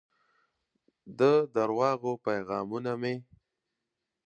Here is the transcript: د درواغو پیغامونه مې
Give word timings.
د 1.19 1.21
درواغو 1.55 2.13
پیغامونه 2.27 2.91
مې 3.01 3.15